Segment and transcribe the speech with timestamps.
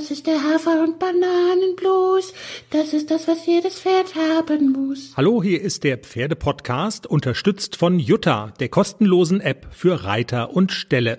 [0.00, 2.32] Das ist der Hafer- und Bananenblues.
[2.70, 5.12] Das ist das, was jedes Pferd haben muss.
[5.14, 11.18] Hallo, hier ist der Pferdepodcast, unterstützt von Jutta, der kostenlosen App für Reiter und Ställe.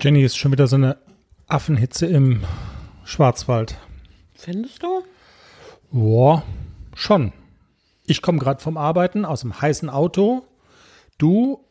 [0.00, 0.98] Jenny ist schon wieder so eine
[1.46, 2.42] Affenhitze im
[3.04, 3.76] Schwarzwald.
[4.34, 5.04] Findest du?
[5.92, 6.42] Boah,
[6.96, 7.32] schon.
[8.06, 10.44] Ich komme gerade vom Arbeiten aus dem heißen Auto.
[11.16, 11.64] Du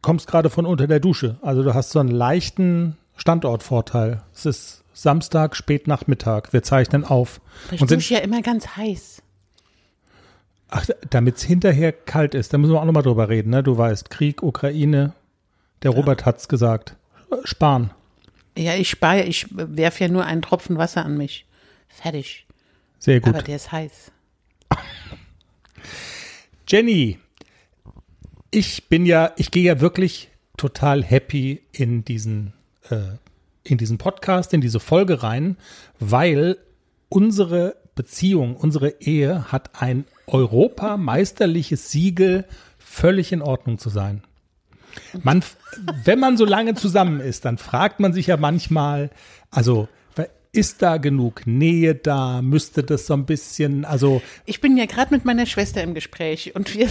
[0.00, 1.38] kommst gerade von unter der Dusche.
[1.42, 4.22] Also du hast so einen leichten Standortvorteil.
[4.34, 6.52] Es ist Samstag, Spätnachmittag.
[6.52, 7.40] Wir zeichnen auf.
[7.70, 9.22] Ich Und sind, ja immer ganz heiß.
[10.68, 13.50] ach, damit es hinterher kalt ist, da müssen wir auch nochmal drüber reden.
[13.50, 13.62] Ne?
[13.62, 15.12] Du weißt, Krieg, Ukraine.
[15.82, 16.96] Der Robert hat's gesagt.
[17.44, 17.90] Sparen.
[18.56, 21.46] Ja, ich spare, ich werfe ja nur einen Tropfen Wasser an mich.
[21.88, 22.46] Fertig.
[22.98, 23.34] Sehr gut.
[23.34, 24.12] Aber der ist heiß.
[26.68, 27.18] Jenny,
[28.50, 32.52] ich bin ja, ich gehe ja wirklich total happy in diesen,
[32.90, 33.16] äh,
[33.62, 35.56] in diesen Podcast, in diese Folge rein,
[35.98, 36.56] weil
[37.08, 42.46] unsere Beziehung, unsere Ehe hat ein europameisterliches Siegel,
[42.78, 44.22] völlig in Ordnung zu sein.
[45.22, 45.44] Man,
[46.04, 49.10] wenn man so lange zusammen ist, dann fragt man sich ja manchmal,
[49.50, 49.88] also
[50.52, 52.42] ist da genug Nähe da?
[52.42, 56.54] Müsste das so ein bisschen, also Ich bin ja gerade mit meiner Schwester im Gespräch
[56.54, 56.88] und wir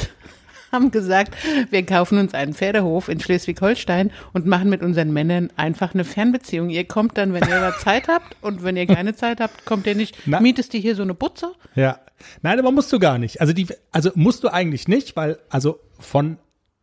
[0.72, 1.36] haben gesagt,
[1.70, 6.70] wir kaufen uns einen Pferdehof in Schleswig-Holstein und machen mit unseren Männern einfach eine Fernbeziehung.
[6.70, 9.88] Ihr kommt dann, wenn ihr da Zeit habt und wenn ihr keine Zeit habt, kommt
[9.88, 10.16] ihr nicht.
[10.26, 11.52] Na- Mietest ihr hier so eine Butze?
[11.76, 12.00] Ja.
[12.42, 13.40] Nein, aber musst du gar nicht.
[13.42, 16.38] Also die, also musst du eigentlich nicht, weil also von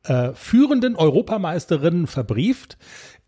[0.05, 2.78] äh, führenden Europameisterinnen verbrieft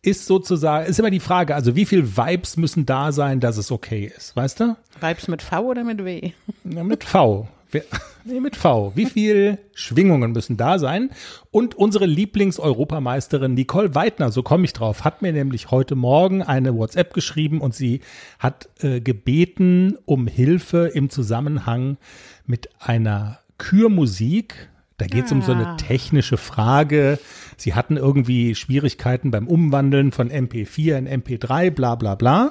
[0.00, 3.70] ist sozusagen, ist immer die Frage, also wie viel Vibes müssen da sein, dass es
[3.72, 4.77] okay ist, weißt du?
[5.00, 6.31] Vibes mit V oder mit W?
[6.65, 7.48] Ja, mit V.
[8.25, 8.93] Nee, mit V.
[8.95, 11.11] Wie viel Schwingungen müssen da sein?
[11.51, 16.75] Und unsere Lieblings-Europameisterin Nicole Weidner, so komme ich drauf, hat mir nämlich heute Morgen eine
[16.77, 18.01] WhatsApp geschrieben und sie
[18.39, 21.97] hat äh, gebeten um Hilfe im Zusammenhang
[22.45, 24.69] mit einer Kürmusik.
[24.99, 25.77] Da geht es um so eine Ah.
[25.77, 27.19] technische Frage.
[27.57, 32.51] Sie hatten irgendwie Schwierigkeiten beim Umwandeln von MP4 in MP3, bla bla bla.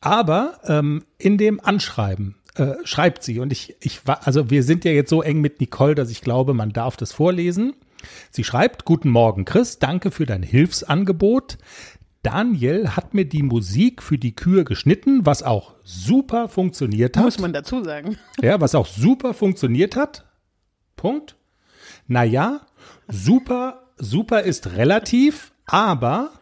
[0.00, 4.84] Aber ähm, in dem Anschreiben äh, schreibt sie, und ich, ich war, also wir sind
[4.84, 7.74] ja jetzt so eng mit Nicole, dass ich glaube, man darf das vorlesen.
[8.30, 11.58] Sie schreibt, Guten Morgen, Chris, danke für dein Hilfsangebot.
[12.22, 17.24] Daniel hat mir die Musik für die Kühe geschnitten, was auch super funktioniert hat.
[17.24, 18.18] Muss man dazu sagen.
[18.42, 20.26] Ja, was auch super funktioniert hat.
[20.96, 21.36] Punkt.
[22.06, 22.60] Naja,
[23.08, 26.32] super, super ist relativ, aber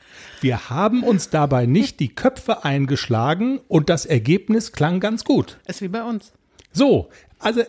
[0.43, 5.59] wir haben uns dabei nicht die Köpfe eingeschlagen und das Ergebnis klang ganz gut.
[5.67, 6.33] Ist wie bei uns.
[6.73, 7.63] So, also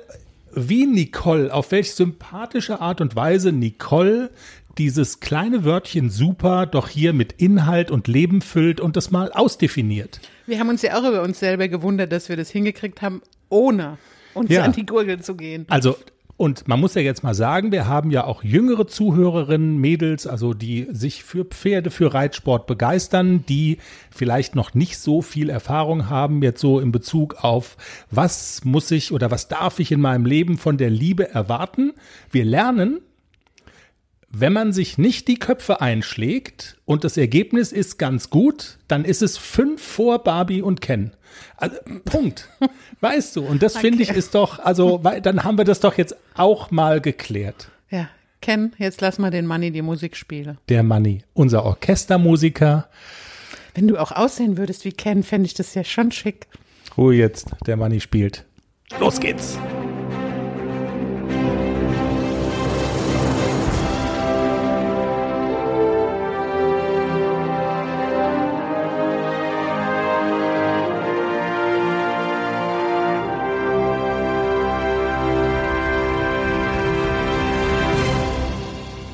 [0.54, 4.30] wie Nicole, auf welch sympathische Art und Weise Nicole
[4.78, 10.22] dieses kleine Wörtchen super doch hier mit Inhalt und Leben füllt und das mal ausdefiniert.
[10.48, 13.98] Wir haben uns ja auch über uns selber gewundert, dass wir das hingekriegt haben, ohne
[14.34, 14.64] uns Ja.
[14.64, 15.66] an die Gurgel zu gehen.
[15.70, 15.98] Also,
[16.40, 20.54] und man muss ja jetzt mal sagen, wir haben ja auch jüngere Zuhörerinnen, Mädels, also
[20.54, 23.78] die sich für Pferde, für Reitsport begeistern, die
[24.10, 27.76] vielleicht noch nicht so viel Erfahrung haben, jetzt so in Bezug auf,
[28.10, 31.92] was muss ich oder was darf ich in meinem Leben von der Liebe erwarten.
[32.32, 33.02] Wir lernen,
[34.30, 39.22] wenn man sich nicht die Köpfe einschlägt und das Ergebnis ist ganz gut, dann ist
[39.22, 41.12] es fünf vor Barbie und Ken.
[41.58, 42.50] Also, Punkt.
[43.02, 45.98] Weißt du, und das finde ich ist doch, also, weil, dann haben wir das doch
[45.98, 47.70] jetzt auch mal geklärt.
[47.90, 48.10] Ja,
[48.42, 50.58] Ken, jetzt lass mal den Manni die Musik spielen.
[50.70, 52.88] Der Manni, unser Orchestermusiker.
[53.74, 56.48] Wenn du auch aussehen würdest wie Ken, fände ich das ja schon schick.
[56.98, 58.46] Ruhe jetzt, der Manni spielt.
[59.00, 59.58] Los geht's.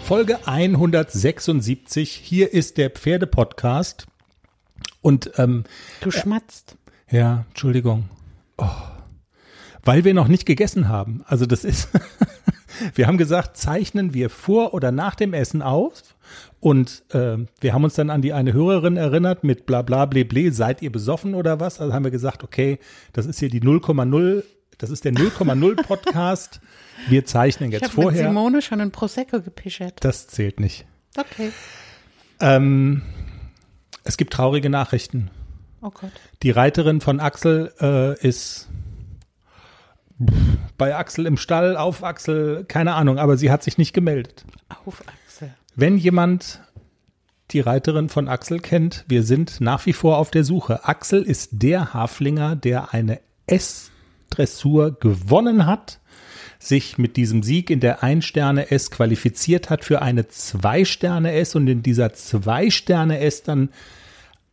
[0.06, 2.12] Folge 176.
[2.12, 4.06] Hier ist der Pferdepodcast.
[5.02, 5.64] Und ähm,
[6.02, 6.78] Du schmatzt.
[7.10, 8.08] ja, Entschuldigung.
[8.60, 8.70] Oh.
[9.84, 11.24] Weil wir noch nicht gegessen haben.
[11.26, 11.90] Also das ist,
[12.94, 16.04] wir haben gesagt, zeichnen wir vor oder nach dem Essen auf.
[16.60, 20.24] Und äh, wir haben uns dann an die eine Hörerin erinnert mit bla bla ble
[20.24, 21.82] ble, seid ihr besoffen oder was?
[21.82, 22.78] Also haben wir gesagt, okay,
[23.12, 24.44] das ist hier die 0,0,
[24.78, 26.60] das ist der 0,0 Podcast.
[27.08, 28.28] Wir zeichnen Ich jetzt habe mit vorher.
[28.28, 30.04] Simone schon ein Prosecco gepischert.
[30.04, 30.86] Das zählt nicht.
[31.18, 31.52] Okay.
[32.40, 33.02] Ähm,
[34.04, 35.30] es gibt traurige Nachrichten.
[35.82, 36.12] Oh Gott.
[36.44, 38.70] Die Reiterin von Axel äh, ist
[40.78, 44.46] bei Axel im Stall, auf Axel, keine Ahnung, aber sie hat sich nicht gemeldet.
[44.86, 45.54] Auf Axel.
[45.76, 46.62] Wenn jemand
[47.52, 50.86] die Reiterin von Axel kennt, wir sind nach wie vor auf der Suche.
[50.86, 53.20] Axel ist der Haflinger, der eine
[54.30, 56.00] S-Dressur gewonnen hat,
[56.60, 62.14] sich mit diesem Sieg in der Ein-Sterne-S qualifiziert hat für eine Zwei-Sterne-S und in dieser
[62.14, 63.70] Zwei-Sterne-S dann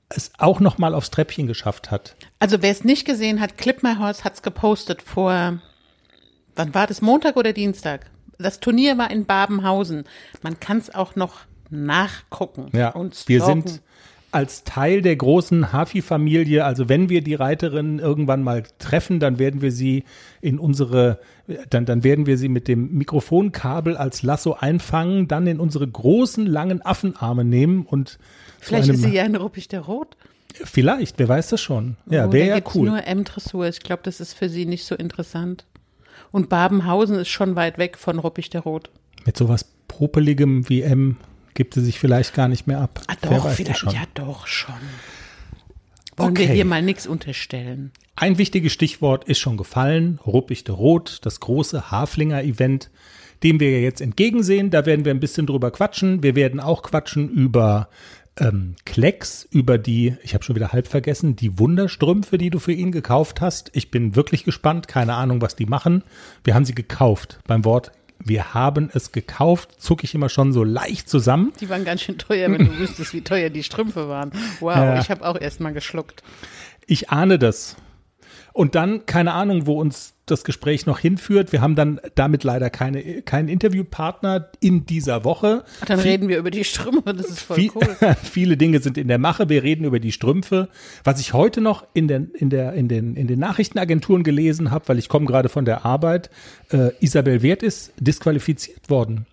[0.08, 2.16] es auch noch mal aufs Treppchen geschafft hat.
[2.38, 5.58] Also wer es nicht gesehen hat, Clip My Horse hat's gepostet vor,
[6.54, 8.10] wann war das, Montag oder Dienstag?
[8.38, 10.04] Das Turnier war in Babenhausen.
[10.42, 11.40] Man kann es auch noch
[11.70, 12.68] nachgucken.
[12.74, 13.80] Ja, und wir sind
[14.32, 19.60] als Teil der großen Hafi-Familie, also wenn wir die Reiterin irgendwann mal treffen, dann werden
[19.60, 20.04] wir sie
[20.40, 21.20] in unsere,
[21.70, 26.46] dann, dann werden wir sie mit dem Mikrofonkabel als Lasso einfangen, dann in unsere großen,
[26.46, 28.18] langen Affenarme nehmen und
[28.58, 30.16] Vielleicht ist sie ja ein Ruppig der Rot.
[30.54, 31.96] Vielleicht, wer weiß das schon.
[32.10, 32.88] Ja, Oh, wäre ja gibt's cool.
[32.88, 33.68] nur M-Dressur.
[33.68, 35.64] Ich glaube, das ist für sie nicht so interessant.
[36.30, 38.90] Und Babenhausen ist schon weit weg von Ruppig der Rot.
[39.26, 41.16] Mit sowas Popeligem wie M
[41.54, 43.00] gibt sie sich vielleicht gar nicht mehr ab.
[43.06, 43.94] Ah, doch, vielleicht, schon.
[43.94, 44.74] ja, doch schon.
[46.16, 46.48] Wollen Okay.
[46.48, 47.92] wir hier mal nichts unterstellen?
[48.16, 50.18] Ein wichtiges Stichwort ist schon gefallen.
[50.26, 52.90] Ruppig de Rot, das große Haflinger-Event,
[53.42, 54.70] dem wir ja jetzt entgegensehen.
[54.70, 56.22] Da werden wir ein bisschen drüber quatschen.
[56.22, 57.88] Wir werden auch quatschen über
[58.38, 62.72] ähm, Klecks, über die, ich habe schon wieder halb vergessen, die Wunderstrümpfe, die du für
[62.72, 63.70] ihn gekauft hast.
[63.74, 64.88] Ich bin wirklich gespannt.
[64.88, 66.04] Keine Ahnung, was die machen.
[66.44, 67.40] Wir haben sie gekauft.
[67.46, 67.92] Beim Wort
[68.24, 71.52] wir haben es gekauft, zucke ich immer schon so leicht zusammen.
[71.60, 74.32] Die waren ganz schön teuer, wenn du wüsstest, wie teuer die Strümpfe waren.
[74.60, 75.00] Wow, Ja.
[75.00, 76.22] ich habe auch erst mal geschluckt.
[76.86, 77.76] Ich ahne das.
[78.52, 81.52] Und dann, keine Ahnung, wo uns das Gespräch noch hinführt.
[81.52, 85.64] Wir haben dann damit leider keine, keinen Interviewpartner in dieser Woche.
[85.80, 87.96] Ach, dann Viel- reden wir über die Strümpfe, das ist voll Viel, cool.
[88.22, 89.48] viele Dinge sind in der Mache.
[89.48, 90.68] Wir reden über die Strümpfe.
[91.04, 94.86] Was ich heute noch in den, in der, in den, in den Nachrichtenagenturen gelesen habe,
[94.88, 96.30] weil ich komme gerade von der Arbeit,
[96.70, 99.26] äh, Isabel Wert ist disqualifiziert worden.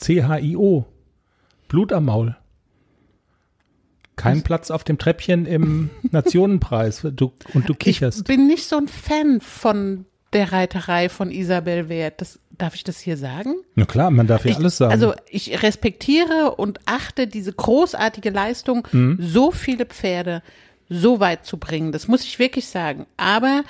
[0.00, 0.86] CHIO.
[1.68, 2.36] Blut am Maul.
[4.16, 7.02] Kein Platz auf dem Treppchen im Nationenpreis.
[7.14, 8.24] Du, und du Ich kicherst.
[8.24, 12.20] bin nicht so ein Fan von der Reiterei von Isabel Wert.
[12.20, 13.54] Das, darf ich das hier sagen?
[13.74, 14.92] Na klar, man darf ja Ich, alles sagen.
[14.92, 19.18] Also ich respektiere und achte diese großartige Leistung, Mhm.
[19.20, 20.42] so viele Pferde
[20.88, 21.92] so weit zu bringen.
[21.92, 23.06] Das muss ich wirklich sagen.
[23.16, 23.62] Aber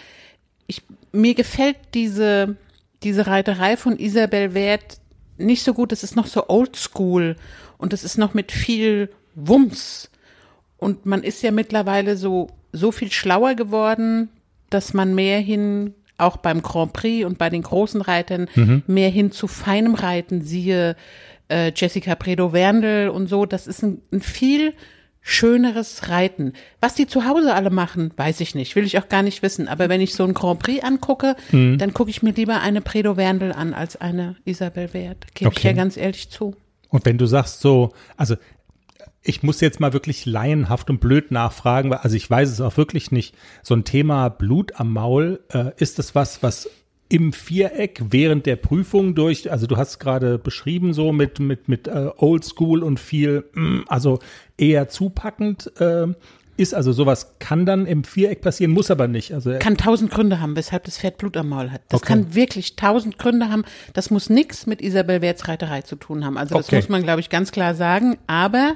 [0.66, 0.82] ich,
[1.12, 2.56] mir gefällt diese,
[3.02, 4.99] diese Reiterei von Isabel Wert
[5.38, 5.92] nicht so gut.
[5.92, 7.37] Das ist noch so oldschool
[7.78, 10.10] und das ist noch mit viel Wumms.
[10.78, 14.28] Und man ist ja mittlerweile so, so viel schlauer geworden,
[14.70, 18.49] dass man mehr hin, auch beim Grand Prix und bei den großen Reitern,
[18.87, 20.96] mehr hin zu feinem Reiten, siehe
[21.49, 23.46] äh, Jessica Predo-Werndl und so.
[23.46, 24.75] Das ist ein, ein viel
[25.20, 26.52] schöneres Reiten.
[26.81, 29.67] Was die zu Hause alle machen, weiß ich nicht, will ich auch gar nicht wissen.
[29.67, 33.52] Aber wenn ich so ein Grand Prix angucke, dann gucke ich mir lieber eine Predo-Werndl
[33.52, 35.26] an als eine Isabel Wert.
[35.34, 35.69] Gebe ich Okay.
[35.69, 36.55] ja ganz ehrlich zu.
[36.90, 38.37] Und wenn du sagst so, also
[39.26, 42.76] ich muss jetzt mal wirklich laienhaft und blöd nachfragen, weil, also ich weiß es auch
[42.76, 43.34] wirklich nicht.
[43.62, 46.70] So ein Thema Blut am Maul, äh, ist das was, was
[47.08, 51.87] im Viereck während der Prüfung durch, also du hast gerade beschrieben so mit, mit, mit
[51.87, 54.19] äh, Oldschool und viel, mm, also
[54.58, 56.08] eher zupackend, äh,
[56.56, 59.32] ist also sowas kann dann im Viereck passieren, muss aber nicht.
[59.32, 61.82] Also kann tausend Gründe haben, weshalb das Pferd Blut am Maul hat.
[61.88, 62.08] Das Okay.
[62.14, 63.64] kann wirklich tausend Gründe haben.
[63.93, 66.37] Das muss nichts mit Isabel Werts Reiterei zu tun haben.
[66.38, 66.76] Also das Okay.
[66.76, 68.17] muss man, glaube ich, ganz klar sagen.
[68.26, 68.75] Aber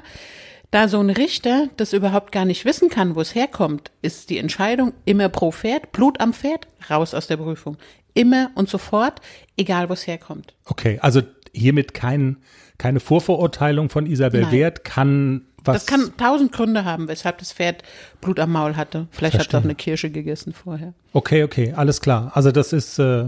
[0.71, 4.37] da so ein Richter das überhaupt gar nicht wissen kann, wo es herkommt, ist die
[4.37, 7.77] Entscheidung immer pro Pferd, Blut am Pferd, raus aus der Prüfung.
[8.13, 9.19] Immer und sofort,
[9.57, 10.53] egal wo es herkommt.
[10.65, 11.21] okay, also
[11.53, 12.37] hiermit kein,
[12.77, 14.51] keine Vorverurteilung von Isabel Nein.
[14.51, 17.83] Wert kann was Das kann tausend Gründe haben, weshalb das Pferd
[18.21, 19.07] Blut am Maul hatte.
[19.11, 20.93] Vielleicht hat es auch eine Kirsche gegessen vorher.
[21.13, 22.31] Okay, okay, alles klar.
[22.33, 23.25] Also das ist äh,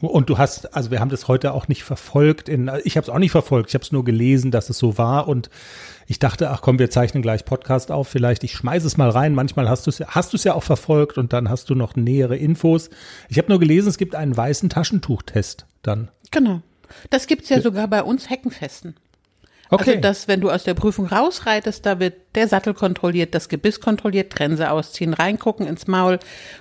[0.00, 2.48] und du hast, also wir haben das heute auch nicht verfolgt.
[2.48, 3.70] In, ich habe es auch nicht verfolgt.
[3.70, 5.48] Ich habe es nur gelesen, dass es so war und
[6.08, 8.08] ich dachte, ach komm, wir zeichnen gleich Podcast auf.
[8.08, 9.34] Vielleicht ich schmeiße es mal rein.
[9.34, 11.74] Manchmal hast du es, ja- hast du es ja auch verfolgt und dann hast du
[11.76, 12.90] noch nähere Infos.
[13.28, 15.66] Ich habe nur gelesen, es gibt einen weißen Taschentuchtest.
[15.82, 16.62] Dann Genau.
[17.10, 18.96] Das gibt's ja sogar bei uns Heckenfesten.
[19.72, 19.90] Okay.
[19.90, 23.80] Also, dass, wenn du aus der Prüfung rausreitest, da wird der Sattel kontrolliert, das Gebiss
[23.80, 26.18] kontrolliert, Trense ausziehen, reingucken ins Maul,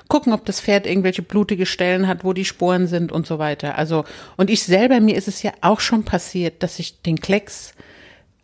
[0.07, 3.77] gucken, ob das Pferd irgendwelche blutige Stellen hat, wo die Sporen sind und so weiter.
[3.77, 4.05] Also,
[4.37, 7.73] und ich selber, mir ist es ja auch schon passiert, dass ich den Klecks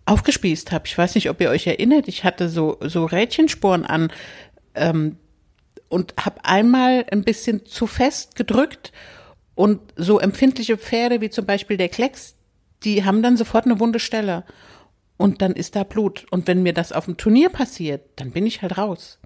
[0.05, 0.85] aufgespießt habe.
[0.87, 4.11] Ich weiß nicht, ob ihr euch erinnert, ich hatte so, so Rädchensporen an,
[4.75, 5.17] ähm,
[5.89, 8.91] und habe einmal ein bisschen zu fest gedrückt
[9.55, 12.35] und so empfindliche Pferde wie zum Beispiel der Klecks,
[12.83, 14.43] die haben dann sofort eine wunde Stelle
[15.17, 16.25] und dann ist da Blut.
[16.29, 19.19] Und wenn mir das auf dem Turnier passiert, dann bin ich halt raus.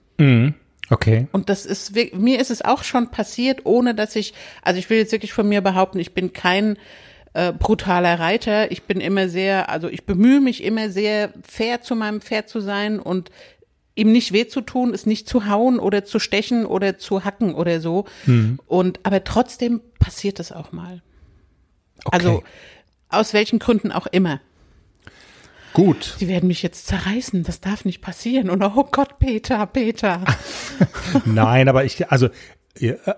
[0.89, 1.27] okay.
[1.31, 4.97] Und das ist, mir ist es auch schon passiert, ohne dass ich, also ich will
[4.97, 6.77] jetzt wirklich von mir behaupten, ich bin kein
[7.33, 8.71] äh, brutaler Reiter.
[8.71, 12.59] Ich bin immer sehr, also ich bemühe mich immer sehr fair zu meinem Pferd zu
[12.59, 13.31] sein und
[13.95, 17.53] ihm nicht weh zu tun, es nicht zu hauen oder zu stechen oder zu hacken
[17.53, 18.05] oder so.
[18.25, 18.59] Mhm.
[18.65, 21.01] Und aber trotzdem passiert es auch mal.
[22.05, 22.17] Okay.
[22.17, 22.43] Also
[23.11, 24.39] aus welchen Gründen auch immer.
[25.73, 26.15] Gut.
[26.19, 28.49] Sie werden mich jetzt zerreißen, das darf nicht passieren.
[28.49, 30.25] Und oh Gott, Peter, Peter.
[31.25, 32.29] Nein, aber ich, also,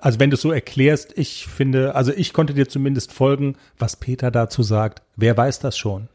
[0.02, 3.96] also wenn du es so erklärst, ich finde, also ich konnte dir zumindest folgen, was
[3.96, 5.02] Peter dazu sagt.
[5.16, 6.10] Wer weiß das schon?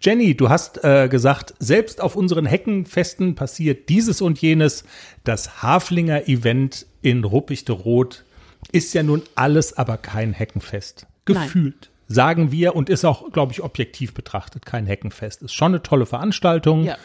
[0.00, 4.84] Jenny, du hast äh, gesagt, selbst auf unseren Heckenfesten passiert dieses und jenes.
[5.24, 8.24] Das Haflinger Event in Ruppichte Rot
[8.72, 11.06] ist ja nun alles, aber kein Heckenfest.
[11.28, 11.74] Nein.
[12.12, 15.42] Sagen wir und ist auch, glaube ich, objektiv betrachtet kein Heckenfest.
[15.42, 16.82] Ist schon eine tolle Veranstaltung.
[16.82, 16.96] Ja.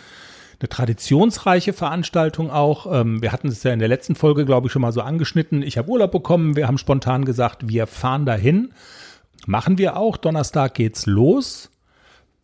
[0.59, 2.91] Eine traditionsreiche Veranstaltung auch.
[2.91, 5.62] Ähm, wir hatten es ja in der letzten Folge, glaube ich, schon mal so angeschnitten.
[5.62, 6.55] Ich habe Urlaub bekommen.
[6.55, 8.71] Wir haben spontan gesagt, wir fahren dahin.
[9.45, 10.17] Machen wir auch.
[10.17, 11.69] Donnerstag geht's los.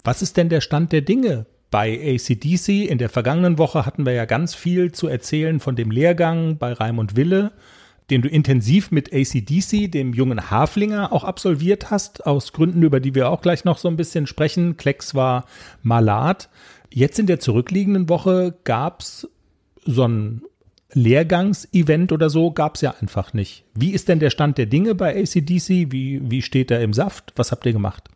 [0.03, 2.88] Was ist denn der Stand der Dinge bei ACDC?
[2.88, 6.74] In der vergangenen Woche hatten wir ja ganz viel zu erzählen von dem Lehrgang bei
[6.74, 7.53] Raimund Wille,
[8.12, 13.15] den du intensiv mit ACDC, dem jungen Haflinger, auch absolviert hast, aus Gründen, über die
[13.15, 14.77] wir auch gleich noch so ein bisschen sprechen.
[14.77, 15.46] Klecks war
[15.82, 16.50] Malat.
[16.94, 19.27] Jetzt in der zurückliegenden Woche gab's
[19.86, 20.41] so ein
[20.94, 23.63] Lehrgangsevent oder so, gab's ja einfach nicht.
[23.74, 25.91] Wie ist denn der Stand der Dinge bei ACDC?
[25.91, 27.32] Wie, wie steht er im Saft?
[27.38, 28.10] Was habt ihr gemacht?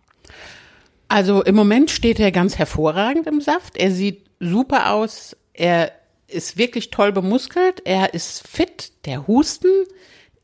[1.08, 3.78] Also im Moment steht er ganz hervorragend im Saft.
[3.78, 5.38] Er sieht super aus.
[5.54, 5.92] Er
[6.36, 7.82] ist wirklich toll bemuskelt.
[7.86, 8.92] Er ist fit.
[9.06, 9.70] Der Husten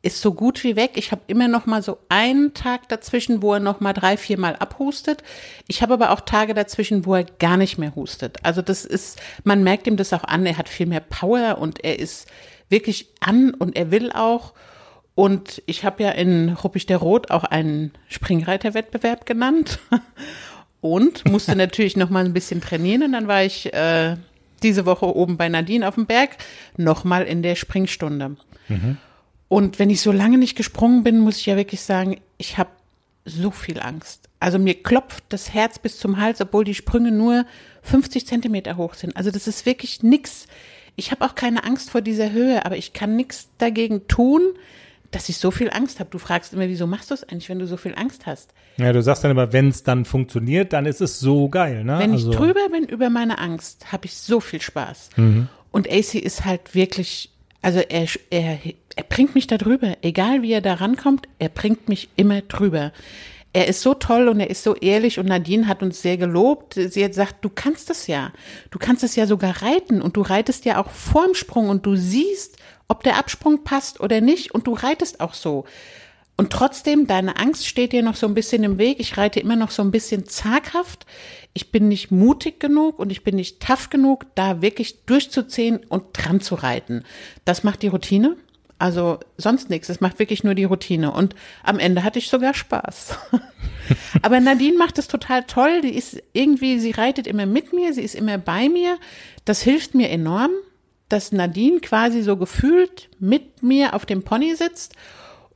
[0.02, 0.92] ist so gut wie weg.
[0.96, 4.40] Ich habe immer noch mal so einen Tag dazwischen, wo er noch mal drei, vier
[4.40, 5.24] Mal abhustet.
[5.68, 8.38] Ich habe aber auch Tage dazwischen, wo er gar nicht mehr hustet.
[8.44, 10.46] Also das ist, man merkt ihm das auch an.
[10.46, 12.28] Er hat viel mehr Power und er ist
[12.70, 14.54] wirklich an und er will auch.
[15.14, 19.78] Und ich habe ja in Ruppig der Rot auch einen Springreiterwettbewerb genannt
[20.82, 23.04] und musste natürlich noch mal ein bisschen trainieren.
[23.04, 24.16] Und dann war ich äh,
[24.64, 26.38] diese Woche oben bei Nadine auf dem Berg
[26.78, 28.36] noch mal in der Springstunde.
[29.48, 32.70] Und wenn ich so lange nicht gesprungen bin, muss ich ja wirklich sagen, ich habe
[33.26, 34.30] so viel Angst.
[34.40, 37.46] Also mir klopft das Herz bis zum Hals, obwohl die Sprünge nur
[37.84, 39.16] 50 Zentimeter hoch sind.
[39.16, 40.48] Also das ist wirklich nix.
[40.96, 44.42] Ich habe auch keine Angst vor dieser Höhe, aber ich kann nichts dagegen tun,
[45.12, 46.10] dass ich so viel Angst habe.
[46.10, 48.54] Du fragst immer, wieso machst du es eigentlich, wenn du so viel Angst hast?
[48.78, 52.00] Ja, du sagst dann immer, wenn es dann funktioniert, dann ist es so geil, ne?
[52.00, 55.10] Wenn also, ich drüber bin über meine Angst, habe ich so viel Spaß.
[55.72, 57.30] Und AC ist halt wirklich,
[57.62, 58.60] also er, er,
[58.96, 59.98] er bringt mich da drüber.
[60.02, 62.92] Egal wie er da rankommt, er bringt mich immer drüber.
[63.54, 66.76] Er ist so toll und er ist so ehrlich und Nadine hat uns sehr gelobt.
[66.76, 68.32] Sie hat gesagt, du kannst es ja.
[68.70, 71.98] Du kannst es ja sogar reiten und du reitest ja auch vorm Sprung und du
[71.98, 72.58] siehst,
[72.92, 75.64] ob der Absprung passt oder nicht und du reitest auch so.
[76.36, 79.00] Und trotzdem, deine Angst steht dir noch so ein bisschen im Weg.
[79.00, 81.06] Ich reite immer noch so ein bisschen zaghaft.
[81.54, 86.04] Ich bin nicht mutig genug und ich bin nicht tough genug, da wirklich durchzuziehen und
[86.14, 87.04] dran zu reiten.
[87.46, 88.36] Das macht die Routine.
[88.78, 89.88] Also sonst nichts.
[89.88, 91.12] Es macht wirklich nur die Routine.
[91.12, 93.16] Und am Ende hatte ich sogar Spaß.
[94.22, 95.82] Aber Nadine macht es total toll.
[95.82, 98.98] Die ist irgendwie, sie reitet immer mit mir, sie ist immer bei mir.
[99.46, 100.52] Das hilft mir enorm,
[101.12, 104.96] dass Nadine quasi so gefühlt mit mir auf dem Pony sitzt.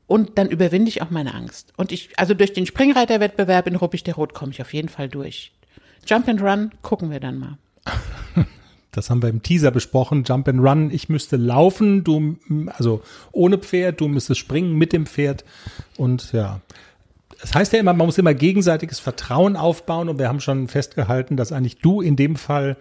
[0.08, 1.74] Und dann überwinde ich auch meine Angst.
[1.78, 5.10] Und ich, also durch den Springreiterwettbewerb in Ruppig der Rot komme ich auf jeden Fall
[5.10, 5.52] durch.
[6.06, 7.58] Jump and Run gucken wir dann mal.
[8.92, 10.24] Das haben wir im Teaser besprochen.
[10.26, 10.90] Jump and Run.
[10.90, 13.02] Ich müsste laufen, du, also
[13.34, 15.44] ohne Pferd, du müsstest springen mit dem Pferd.
[15.98, 16.62] Und ja.
[17.42, 20.08] Das heißt ja immer, man muss immer gegenseitiges Vertrauen aufbauen.
[20.08, 22.78] Und wir haben schon festgehalten, dass eigentlich du in dem Fall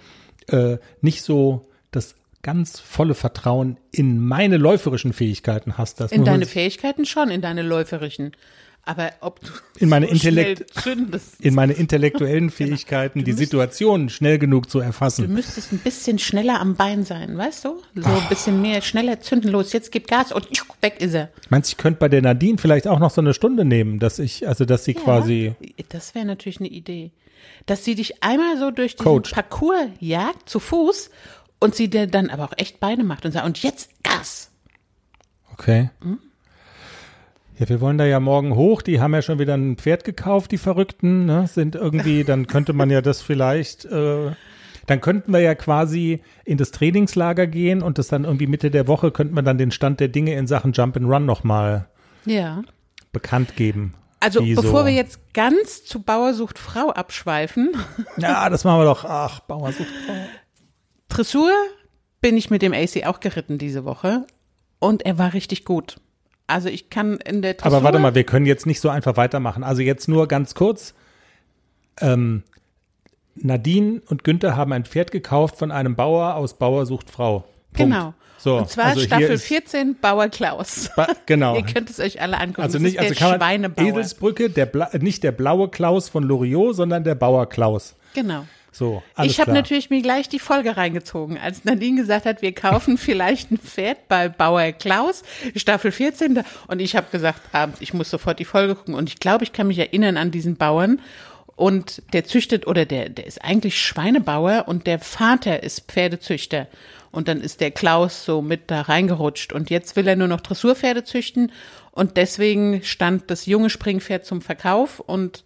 [0.47, 5.98] äh, nicht so das ganz volle Vertrauen in meine läuferischen Fähigkeiten hast.
[5.98, 8.30] Das In deine Fähigkeiten schon, in deine läuferischen.
[8.86, 9.46] Aber ob du
[9.80, 10.66] In meine so Intellekt-
[11.40, 15.32] in meine intellektuellen Fähigkeiten, die müsst- Situation schnell genug zu Du erfassen.
[15.32, 17.80] müsstest ein bisschen schneller am Bein sein, weißt du?
[17.94, 19.72] So ein bisschen mehr, schneller zünden los.
[19.72, 20.46] Jetzt gib Gas und
[20.82, 21.30] weg ist er.
[21.48, 24.18] Meinst du, ich könnte bei der Nadine vielleicht auch noch so eine Stunde nehmen, dass
[24.18, 27.10] ich, also dass sie quasi, Ja, das wäre natürlich eine Idee.
[27.64, 29.32] Dass sie dich einmal so durch Coacht.
[29.32, 31.10] Parcours jagt, zu Fuß,
[31.64, 34.50] und sie dir dann aber auch echt Beine macht und sagt, und jetzt Gas.
[35.52, 35.90] okay.
[37.59, 38.83] Ja, wir wollen da ja morgen hoch.
[38.83, 41.47] Die haben ja schon wieder ein Pferd gekauft, die Verrückten, ne?
[41.47, 44.33] Sind irgendwie, dann könnte man ja das vielleicht, äh,
[44.87, 48.88] dann könnten wir ja quasi in das Trainingslager gehen und das dann irgendwie Mitte der
[48.88, 51.88] Woche könnten wir dann den Stand der Dinge in Sachen Jump and Run nochmal
[52.25, 52.62] Ja.
[53.12, 53.94] bekannt geben.
[54.21, 54.87] Also bevor so.
[54.87, 57.75] wir jetzt ganz zu Bauer sucht Frau abschweifen,
[58.16, 59.04] Ja, das machen wir doch.
[59.04, 60.14] Ach, Bauer sucht Frau.
[61.14, 61.50] Dressur
[62.21, 64.26] bin ich mit dem AC auch geritten diese Woche
[64.78, 65.97] und er war richtig gut.
[66.47, 69.16] Also ich kann in der Dressur, Aber warte mal, wir können jetzt nicht so einfach
[69.16, 69.64] weitermachen.
[69.64, 70.94] Also jetzt nur ganz kurz.
[72.00, 72.42] Ähm,
[73.37, 77.40] Nadine und Günther haben ein Pferd gekauft von einem Bauer aus Bauer sucht Frau.
[77.73, 77.92] Punkt.
[77.92, 78.14] Genau.
[78.38, 80.90] So, und zwar also Staffel ist- 14, Bauer Klaus.
[80.97, 81.56] Ba genau.
[81.56, 82.61] Ihr könnt es euch alle angucken.
[82.62, 83.87] Also nicht, also der kann man Schweinebauer.
[83.87, 87.94] Eselsbrücke, der Bla nicht der blaue Klaus von Loriot, sondern der Bauer Klaus.
[88.12, 88.44] Genau.
[88.76, 92.99] So, ich habe natürlich mir gleich die Folge reingezogen, als Nadine gesagt hat, wir kaufen
[92.99, 95.23] vielleicht ein Pferd bei Bauer Klaus,
[95.54, 96.35] Staffel 14.
[96.35, 98.95] da- Und ich habe gesagt, abends, ich muss sofort die Folge gucken.
[98.95, 101.00] Und ich glaube, ich kann mich erinnern an diesen Bauern.
[101.57, 106.66] Und der züchtet, oder der, der ist eigentlich Schweinebauer und der Vater ist Pferdezüchter.
[107.12, 109.52] Und dann ist der Klaus so mit da reingerutscht.
[109.52, 111.52] Und jetzt will er nur noch Dressurpferde züchten.
[111.93, 114.99] Und deswegen stand das junge Springpferd zum Verkauf.
[114.99, 115.45] Und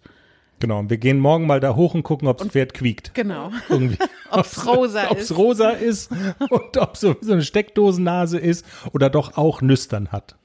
[0.59, 3.13] Genau, und wir gehen morgen mal da hoch und gucken, ob das Pferd quiekt.
[3.13, 3.51] genau.
[3.69, 3.97] Irgendwie.
[4.31, 5.37] Ob's rosa ob's ist.
[5.37, 6.11] rosa ist
[6.49, 10.35] und ob so, so eine Steckdosennase ist oder doch auch nüstern hat.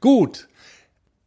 [0.00, 0.48] Gut.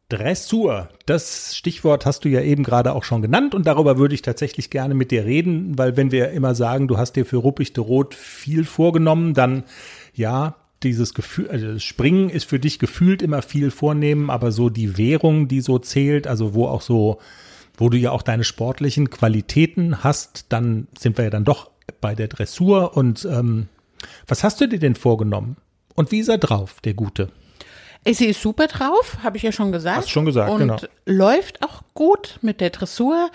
[0.10, 4.24] Dressur, das Stichwort hast du ja eben gerade auch schon genannt und darüber würde ich
[4.24, 7.80] tatsächlich gerne mit dir reden, weil wenn wir immer sagen, du hast dir für Ruppichte
[7.80, 9.66] Rot viel vorgenommen, dann
[10.16, 14.70] ja, dieses Gefühl, also das Springen ist für dich gefühlt immer viel vornehmen, aber so
[14.70, 17.20] die Währung, die so zählt, also wo auch so,
[17.80, 21.72] wo du ja auch deine sportlichen Qualitäten hast, dann sind wir ja dann doch
[22.02, 23.68] bei der Dressur und ähm,
[24.28, 25.58] was hast du dir denn vorgenommen?
[25.96, 27.30] Und wie ist er drauf, der Gute?
[28.06, 29.98] Sie ist super drauf, habe ich ja schon gesagt.
[29.98, 30.78] Hast schon gesagt, und genau.
[31.06, 33.30] läuft auch gut mit der Dressur.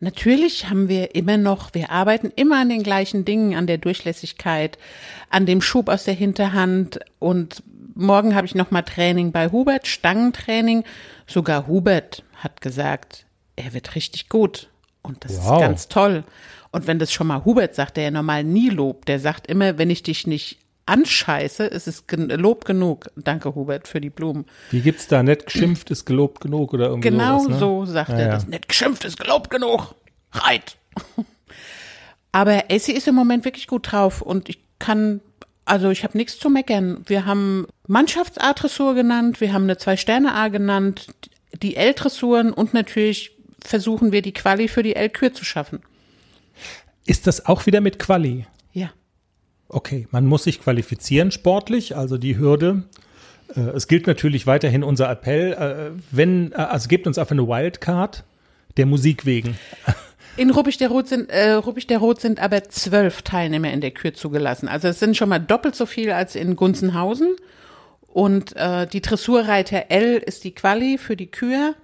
[0.00, 4.78] Natürlich haben wir immer noch, wir arbeiten immer an den gleichen Dingen, an der Durchlässigkeit,
[5.28, 7.62] an dem Schub aus der Hinterhand und
[7.94, 10.84] morgen habe ich noch mal Training bei Hubert, Stangentraining.
[11.26, 13.26] Sogar Hubert hat gesagt,
[13.64, 14.68] er wird richtig gut
[15.02, 15.54] und das Wow.
[15.54, 16.24] ist ganz toll.
[16.72, 19.76] Und wenn das schon mal Hubert sagt, der ja normal nie lobt, der sagt immer,
[19.78, 23.10] wenn ich dich nicht anscheiße, ist es Lob genug.
[23.16, 24.44] Danke, Hubert, für die Blumen.
[24.70, 27.58] Wie gibt's da nett geschimpft ist gelobt genug oder irgendwie Genau sowas, ne?
[27.58, 28.32] so sagt Ja, er ja.
[28.32, 28.46] das.
[28.46, 29.94] Nicht geschimpft ist gelobt genug.
[30.32, 30.76] Reit.
[32.32, 35.20] Aber Essie ist im Moment wirklich gut drauf und ich kann,
[35.64, 37.02] also ich habe nichts zu meckern.
[37.06, 41.08] Wir haben Mannschafts-A-Dressur genannt, wir haben eine Zwei-Sterne-A genannt,
[41.62, 43.32] die L-Dressuren und natürlich
[43.64, 45.80] versuchen wir die Quali für die L-Kür zu schaffen.
[47.06, 48.46] Ist das auch wieder mit Quali?
[48.72, 48.90] Ja.
[49.68, 52.84] Okay, man muss sich qualifizieren sportlich, also die Hürde.
[53.54, 57.46] Äh, es gilt natürlich weiterhin unser Appell, äh, wenn, äh, also gebt uns einfach eine
[57.46, 58.24] Wildcard
[58.76, 59.58] der Musik wegen.
[60.36, 63.90] In Ruppig der Rot sind, äh, Ruppig der Rot sind aber zwölf Teilnehmer in der
[63.90, 64.68] Kür zugelassen.
[64.68, 67.36] Also es sind schon mal doppelt so viel als in Gunzenhausen.
[68.06, 71.74] Und äh, die Dressurreiter L ist die Quali für die Kür.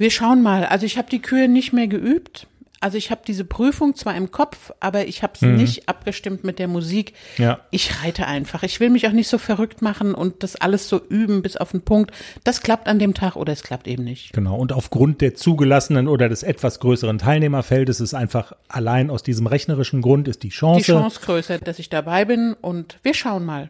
[0.00, 0.64] Wir schauen mal.
[0.64, 2.46] Also ich habe die Kür nicht mehr geübt.
[2.80, 6.58] Also ich habe diese Prüfung zwar im Kopf, aber ich habe es nicht abgestimmt mit
[6.58, 7.12] der Musik.
[7.36, 7.60] Ja.
[7.70, 8.62] Ich reite einfach.
[8.62, 11.72] Ich will mich auch nicht so verrückt machen und das alles so üben bis auf
[11.72, 12.12] den Punkt.
[12.44, 14.32] Das klappt an dem Tag oder es klappt eben nicht.
[14.32, 19.46] Genau, und aufgrund der zugelassenen oder des etwas größeren Teilnehmerfeldes ist einfach allein aus diesem
[19.46, 20.86] rechnerischen Grund ist die Chance.
[20.86, 23.68] Die Chance größer, dass ich dabei bin und wir schauen mal.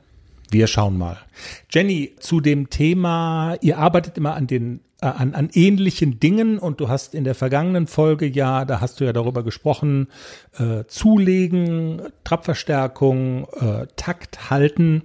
[0.50, 1.18] Wir schauen mal.
[1.70, 6.80] Jenny, zu dem Thema, ihr arbeitet immer an den äh, an, an ähnlichen Dingen und
[6.80, 10.08] du hast in der vergangenen Folge ja, da hast du ja darüber gesprochen,
[10.58, 15.04] äh, zulegen, Trabverstärkung, äh, Takt halten.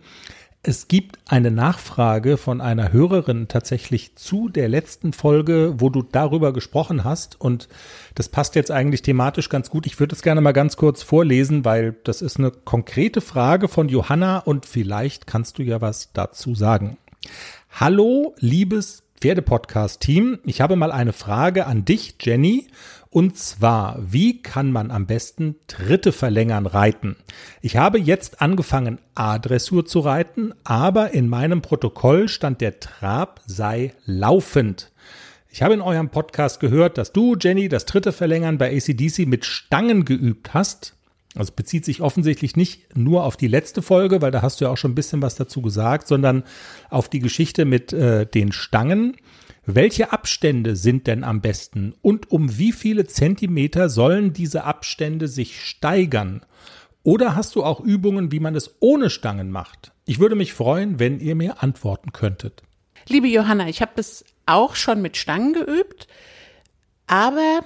[0.68, 6.54] Es gibt eine Nachfrage von einer Hörerin tatsächlich zu der letzten Folge, wo du darüber
[6.54, 7.40] gesprochen hast.
[7.40, 7.70] Und
[8.16, 9.86] das passt jetzt eigentlich thematisch ganz gut.
[9.86, 13.90] Ich würde es gerne mal ganz kurz vorlesen, weil das ist eine konkrete Frage von
[13.90, 16.98] Johanna und vielleicht kannst du ja was dazu sagen.
[17.70, 20.40] Hallo, liebes Pferdepodcast-Team.
[20.46, 22.70] Ich habe mal eine Frage an dich, Jenny.
[23.16, 27.16] Und zwar, wie kann man am besten Tritte verlängern reiten?
[27.62, 33.94] Ich habe jetzt angefangen, A-Dressur zu reiten, aber in meinem Protokoll stand der Trab sei
[34.04, 34.92] laufend.
[35.50, 39.46] Ich habe in eurem Podcast gehört, dass du, Jenny, das Tritte verlängern bei ACDC mit
[39.46, 40.94] Stangen geübt hast.
[41.36, 44.66] Also es bezieht sich offensichtlich nicht nur auf die letzte Folge, weil da hast du
[44.66, 46.44] ja auch schon ein bisschen was dazu gesagt, sondern
[46.90, 49.16] auf die Geschichte mit äh, den Stangen.
[49.68, 55.60] Welche Abstände sind denn am besten und um wie viele Zentimeter sollen diese Abstände sich
[55.60, 56.46] steigern?
[57.02, 59.92] Oder hast du auch Übungen, wie man es ohne Stangen macht?
[60.06, 62.62] Ich würde mich freuen, wenn ihr mir antworten könntet.
[63.08, 66.08] Liebe Johanna, ich habe das auch schon mit Stangen geübt,
[67.08, 67.62] aber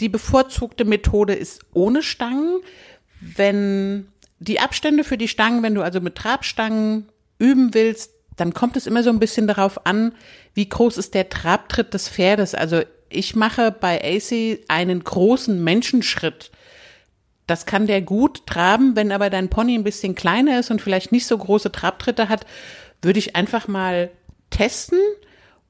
[0.00, 2.60] die bevorzugte Methode ist ohne Stangen.
[3.20, 8.76] Wenn die Abstände für die Stangen, wenn du also mit Trabstangen üben willst, dann kommt
[8.76, 10.12] es immer so ein bisschen darauf an,
[10.54, 12.54] wie groß ist der Trabtritt des Pferdes.
[12.54, 16.50] Also ich mache bei AC einen großen Menschenschritt.
[17.46, 21.12] Das kann der gut traben, wenn aber dein Pony ein bisschen kleiner ist und vielleicht
[21.12, 22.46] nicht so große Trabtritte hat,
[23.02, 24.10] würde ich einfach mal
[24.50, 24.98] testen,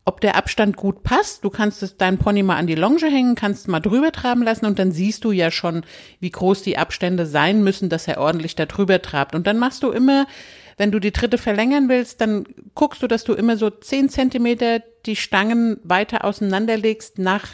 [0.04, 1.44] ob der Abstand gut passt.
[1.44, 4.66] Du kannst es dein Pony mal an die Longe hängen, kannst mal drüber traben lassen
[4.66, 5.84] und dann siehst du ja schon,
[6.18, 9.34] wie groß die Abstände sein müssen, dass er ordentlich da drüber trabt.
[9.34, 10.26] Und dann machst du immer,
[10.78, 14.80] wenn du die Dritte verlängern willst, dann guckst du, dass du immer so zehn Zentimeter
[15.04, 17.46] die Stangen weiter auseinanderlegst nach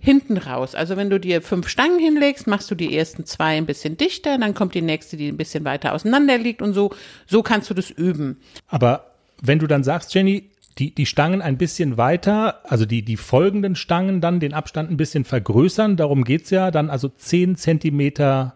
[0.00, 0.74] hinten raus.
[0.74, 4.38] Also wenn du dir fünf Stangen hinlegst, machst du die ersten zwei ein bisschen dichter,
[4.38, 6.94] dann kommt die nächste, die ein bisschen weiter auseinander liegt und so.
[7.26, 8.40] So kannst du das üben.
[8.68, 13.16] Aber wenn du dann sagst, Jenny, die, die Stangen ein bisschen weiter, also die, die
[13.16, 18.55] folgenden Stangen dann den Abstand ein bisschen vergrößern, darum geht's ja, dann also zehn Zentimeter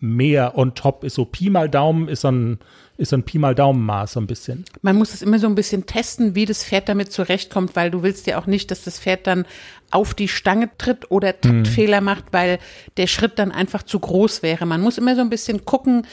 [0.00, 2.58] mehr on top ist so Pi mal Daumen, ist so ein,
[2.96, 4.64] ist so ein Pi mal Daumenmaß so ein bisschen.
[4.82, 8.02] Man muss es immer so ein bisschen testen, wie das Pferd damit zurechtkommt, weil du
[8.02, 9.46] willst ja auch nicht, dass das Pferd dann
[9.90, 12.06] auf die Stange tritt oder Trittfehler mhm.
[12.06, 12.58] macht, weil
[12.96, 14.66] der Schritt dann einfach zu groß wäre.
[14.66, 16.06] Man muss immer so ein bisschen gucken,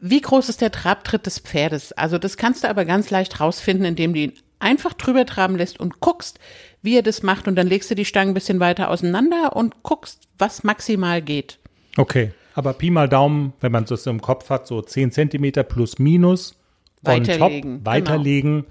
[0.00, 1.92] wie groß ist der Trabtritt des Pferdes.
[1.92, 5.78] Also das kannst du aber ganz leicht rausfinden, indem du ihn einfach drüber traben lässt
[5.80, 6.38] und guckst,
[6.82, 9.82] wie er das macht und dann legst du die Stangen ein bisschen weiter auseinander und
[9.82, 11.58] guckst, was maximal geht.
[11.96, 16.00] Okay, aber Pi mal Daumen, wenn man das im Kopf hat, so 10 Zentimeter plus
[16.00, 16.56] minus
[17.02, 17.76] weiterlegen.
[17.76, 18.66] Top, weiterlegen.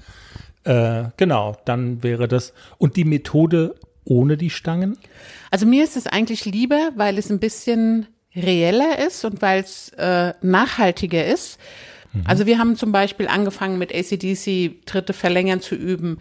[0.65, 1.04] Genau.
[1.06, 2.54] Äh, genau, dann wäre das.
[2.78, 4.97] Und die Methode ohne die Stangen?
[5.52, 9.89] Also mir ist es eigentlich lieber, weil es ein bisschen reeller ist und weil es
[9.97, 11.58] äh, nachhaltiger ist.
[12.12, 12.23] Mhm.
[12.26, 16.17] Also wir haben zum Beispiel angefangen mit ACDC Tritte verlängern zu üben,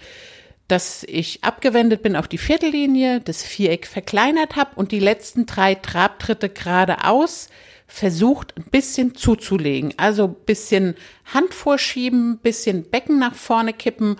[0.68, 5.74] dass ich abgewendet bin auf die Viertellinie, das Viereck verkleinert habe und die letzten drei
[5.74, 7.48] Trabtritte geradeaus
[7.86, 9.94] versucht ein bisschen zuzulegen.
[9.96, 10.96] Also bisschen
[11.32, 14.16] Hand vorschieben, bisschen Becken nach vorne kippen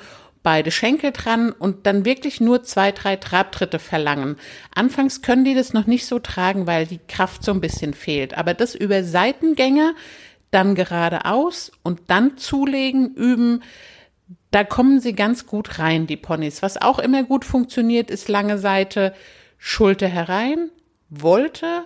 [0.47, 4.37] beide Schenkel dran und dann wirklich nur zwei, drei Trabtritte verlangen.
[4.73, 8.39] Anfangs können die das noch nicht so tragen, weil die Kraft so ein bisschen fehlt.
[8.39, 9.97] Aber das über Seitengänge,
[10.53, 13.65] dann geradeaus und dann zulegen, üben,
[14.51, 16.63] da kommen sie ganz gut rein, die Ponys.
[16.63, 19.15] Was auch immer gut funktioniert, ist lange Seite,
[19.59, 20.71] Schulter herein,
[21.09, 21.85] Wolte,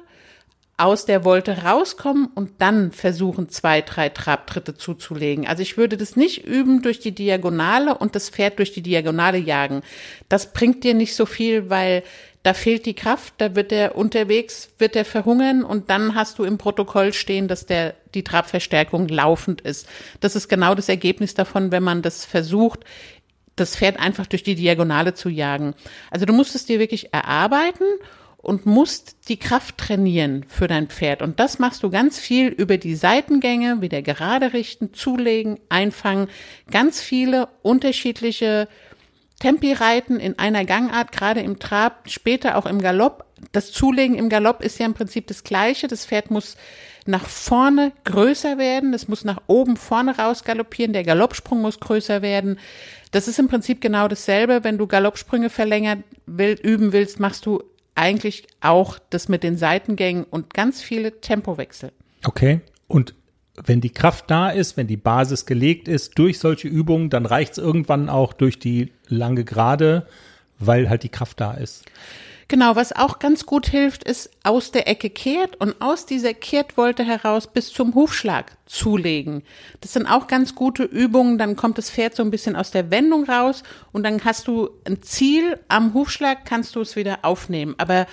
[0.80, 5.46] aus der Wolte rauskommen und dann versuchen, zwei, drei Trabtritte zuzulegen.
[5.46, 9.36] Also ich würde das nicht üben durch die Diagonale und das Pferd durch die Diagonale
[9.36, 9.82] jagen.
[10.30, 12.02] Das bringt dir nicht so viel, weil
[12.42, 16.44] da fehlt die Kraft, da wird der unterwegs, wird der verhungern und dann hast du
[16.44, 19.86] im Protokoll stehen, dass der, die Trabverstärkung laufend ist.
[20.20, 22.80] Das ist genau das Ergebnis davon, wenn man das versucht,
[23.56, 25.74] das Pferd einfach durch die Diagonale zu jagen.
[26.10, 27.84] Also du musst es dir wirklich erarbeiten
[28.38, 31.20] und musst die Kraft trainieren für dein Pferd.
[31.20, 36.28] Und das machst du ganz viel über die Seitengänge, wieder gerade richten, zulegen, einfangen,
[36.70, 38.66] ganz viele unterschiedliche
[39.40, 43.24] Tempi reiten in einer Gangart, gerade im Trab, später auch im Galopp.
[43.52, 45.88] Das Zulegen im Galopp ist ja im Prinzip das Gleiche.
[45.88, 46.56] Das Pferd muss
[47.06, 52.20] nach vorne größer werden, es muss nach oben vorne raus galoppieren, der Galoppsprung muss größer
[52.20, 52.58] werden.
[53.10, 54.62] Das ist im Prinzip genau dasselbe.
[54.62, 57.62] Wenn du Galoppsprünge verlängert will, üben willst, machst du
[57.94, 61.92] eigentlich auch das mit den Seitengängen und ganz viele Tempowechsel.
[62.24, 62.60] Okay.
[62.86, 63.14] Und
[63.56, 67.52] wenn die Kraft da ist, wenn die Basis gelegt ist durch solche Übungen, dann reicht
[67.52, 70.06] es irgendwann auch durch die lange Gerade,
[70.58, 71.84] weil halt die Kraft da ist.
[72.50, 77.04] Genau, was auch ganz gut hilft, ist aus der Ecke kehrt und aus dieser Kehrtwolte
[77.04, 79.44] heraus bis zum Hufschlag zulegen.
[79.80, 82.90] Das sind auch ganz gute Übungen, dann kommt das Pferd so ein bisschen aus der
[82.90, 87.76] Wendung raus und dann hast du ein Ziel, am Hufschlag kannst du es wieder aufnehmen.
[87.78, 88.08] Aber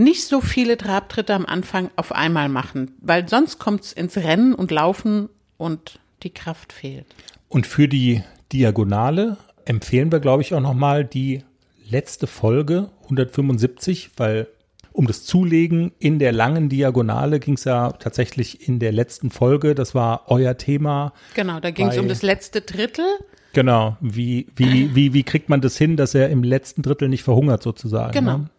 [0.00, 4.54] nicht so viele Trabtritte am Anfang auf einmal machen, weil sonst kommt es ins Rennen
[4.54, 7.06] und Laufen und die Kraft fehlt.
[7.48, 11.42] Und für die Diagonale empfehlen wir, glaube ich, auch nochmal die
[11.88, 14.48] letzte Folge 175, weil
[14.92, 19.74] um das Zulegen in der langen Diagonale ging es ja tatsächlich in der letzten Folge.
[19.74, 21.12] Das war euer Thema.
[21.34, 23.04] Genau, da ging es um das letzte Drittel.
[23.52, 27.22] Genau, wie, wie, wie, wie kriegt man das hin, dass er im letzten Drittel nicht
[27.22, 28.12] verhungert sozusagen?
[28.12, 28.38] Genau.
[28.38, 28.50] Ne?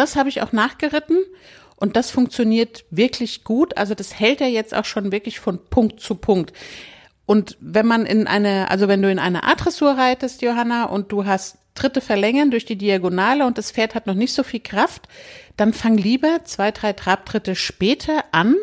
[0.00, 1.18] Das habe ich auch nachgeritten
[1.76, 3.76] und das funktioniert wirklich gut.
[3.76, 6.54] Also das hält er jetzt auch schon wirklich von Punkt zu Punkt.
[7.26, 11.26] Und wenn man in eine, also wenn du in eine A-Dressur reitest, Johanna, und du
[11.26, 15.06] hast Tritte verlängern durch die Diagonale und das Pferd hat noch nicht so viel Kraft,
[15.58, 18.56] dann fang lieber zwei, drei Trabtritte später an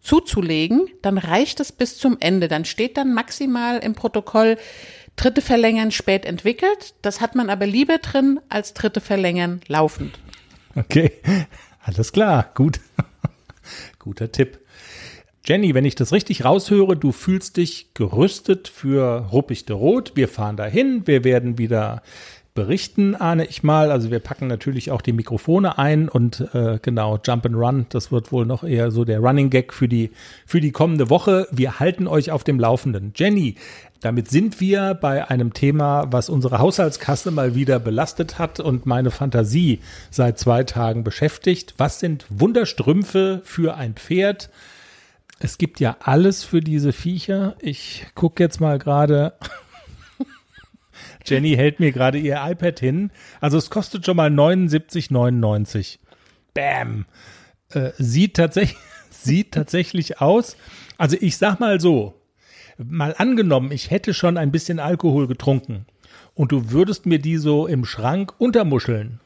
[0.00, 2.48] zuzulegen, dann reicht es bis zum Ende.
[2.48, 4.56] Dann steht dann maximal im Protokoll
[5.16, 6.94] Tritte verlängern spät entwickelt.
[7.02, 10.18] Das hat man aber lieber drin als Tritte verlängern laufend.
[10.74, 11.12] Okay,
[11.82, 12.80] alles klar, gut.
[13.98, 14.58] Guter Tipp.
[15.44, 20.12] Jenny, wenn ich das richtig raushöre, du fühlst dich gerüstet für Ruppig de Rot.
[20.14, 22.02] Wir fahren dahin, wir werden wieder
[22.58, 23.92] berichten, ahne ich mal.
[23.92, 28.10] Also wir packen natürlich auch die Mikrofone ein und äh, genau, Jump and Run, das
[28.10, 30.10] wird wohl noch eher so der Running Gag für die,
[30.44, 31.46] für die kommende Woche.
[31.52, 33.12] Wir halten euch auf dem Laufenden.
[33.14, 33.54] Jenny,
[34.00, 39.12] damit sind wir bei einem Thema, was unsere Haushaltskasse mal wieder belastet hat und meine
[39.12, 39.78] Fantasie
[40.10, 41.74] seit zwei Tagen beschäftigt.
[41.78, 44.50] Was sind Wunderstrümpfe für ein Pferd?
[45.38, 47.54] Es gibt ja alles für diese Viecher.
[47.60, 49.34] Ich gucke jetzt mal gerade.
[51.28, 53.10] Jenny hält mir gerade ihr iPad hin.
[53.40, 55.98] Also es kostet schon mal 79,99.
[56.54, 57.06] Bam.
[57.70, 58.78] Äh, sieht tatsächlich,
[59.10, 60.56] sieht tatsächlich aus.
[60.96, 62.14] Also ich sag mal so,
[62.78, 65.86] mal angenommen, ich hätte schon ein bisschen Alkohol getrunken
[66.34, 69.20] und du würdest mir die so im Schrank untermuscheln,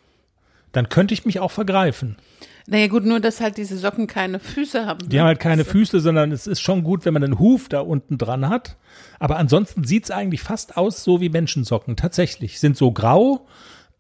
[0.73, 2.17] dann könnte ich mich auch vergreifen.
[2.67, 5.09] Naja gut, nur dass halt diese Socken keine Füße haben.
[5.09, 7.81] Die haben halt keine Füße, sondern es ist schon gut, wenn man einen Huf da
[7.81, 8.77] unten dran hat.
[9.19, 11.97] Aber ansonsten sieht es eigentlich fast aus so wie Menschensocken.
[11.97, 12.61] Tatsächlich.
[12.61, 13.47] Sind so grau.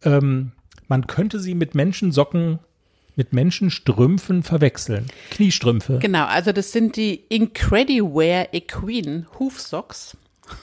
[0.04, 0.52] Ähm,
[0.88, 2.58] man könnte sie mit Menschensocken,
[3.16, 5.06] mit Menschenstrümpfen verwechseln.
[5.30, 5.98] Kniestrümpfe.
[5.98, 10.16] Genau, also das sind die Incrediwear Equine Hufsocks.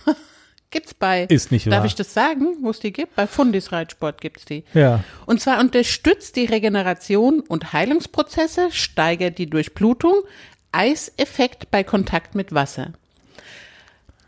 [0.71, 1.23] Gibt's bei.
[1.23, 1.85] Ist nicht Darf wahr.
[1.85, 3.15] ich das sagen, wo es die gibt?
[3.15, 4.63] Bei Fundis Reitsport gibt's die.
[4.73, 5.03] Ja.
[5.25, 10.13] Und zwar unterstützt die Regeneration und Heilungsprozesse, steigert die Durchblutung,
[10.71, 12.93] Eiseffekt bei Kontakt mit Wasser.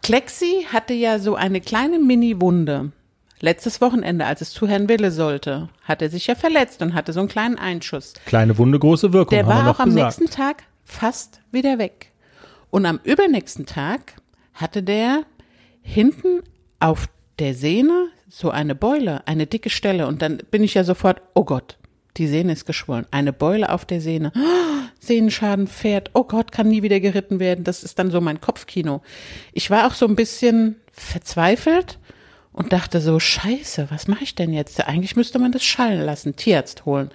[0.01, 2.91] Klexi hatte ja so eine kleine Mini-Wunde.
[3.39, 7.13] Letztes Wochenende, als es zu Herrn Wille sollte, hat er sich ja verletzt und hatte
[7.13, 8.13] so einen kleinen Einschuss.
[8.25, 9.37] Kleine Wunde, große Wirkung.
[9.37, 10.19] Der war auch am gesagt.
[10.19, 12.11] nächsten Tag fast wieder weg.
[12.71, 14.13] Und am übernächsten Tag
[14.53, 15.23] hatte der
[15.81, 16.41] hinten
[16.79, 17.07] auf
[17.39, 20.07] der Sehne so eine Beule, eine dicke Stelle.
[20.07, 21.77] Und dann bin ich ja sofort, oh Gott,
[22.17, 23.05] die Sehne ist geschwollen.
[23.11, 24.31] Eine Beule auf der Sehne.
[24.99, 26.11] Sehnenschaden, Pferd.
[26.13, 27.63] Oh Gott, kann nie wieder geritten werden.
[27.63, 29.01] Das ist dann so mein Kopfkino.
[29.53, 31.99] Ich war auch so ein bisschen verzweifelt
[32.53, 34.79] und dachte so, scheiße, was mache ich denn jetzt?
[34.85, 37.09] Eigentlich müsste man das schallen lassen, Tierarzt holen.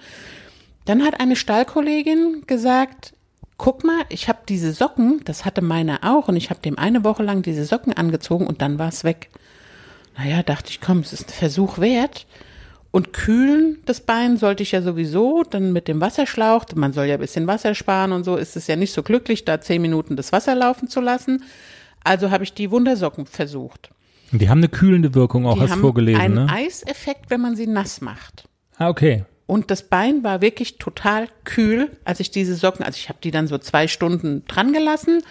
[0.85, 3.13] Dann hat eine Stallkollegin gesagt,
[3.57, 7.03] guck mal, ich habe diese Socken, das hatte meine auch, und ich habe dem eine
[7.03, 9.29] Woche lang diese Socken angezogen und dann war es weg.
[10.17, 12.25] Naja, dachte ich, komm, es ist ein Versuch wert.
[12.89, 17.15] Und kühlen das Bein sollte ich ja sowieso, dann mit dem Wasserschlauch, man soll ja
[17.15, 20.15] ein bisschen Wasser sparen und so, ist es ja nicht so glücklich, da zehn Minuten
[20.15, 21.43] das Wasser laufen zu lassen.
[22.03, 23.91] Also habe ich die Wundersocken versucht.
[24.31, 26.49] Die haben eine kühlende Wirkung, auch Die hast haben vorgelesen, einen ne?
[26.49, 28.47] Eiseffekt, wenn man sie nass macht.
[28.77, 29.25] Ah, okay.
[29.47, 33.31] Und das Bein war wirklich total kühl, als ich diese Socken, also ich habe die
[33.31, 35.23] dann so zwei Stunden dran gelassen.